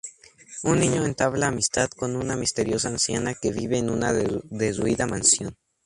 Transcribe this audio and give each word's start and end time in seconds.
Un 0.63 0.79
niño 0.79 1.05
entabla 1.05 1.45
amistad 1.49 1.87
con 1.91 2.15
una 2.15 2.35
misteriosa 2.35 2.87
anciana 2.87 3.35
que 3.35 3.51
vive 3.51 3.77
en 3.77 3.91
una 3.91 4.11
derruida 4.13 5.05
mansión. 5.05 5.55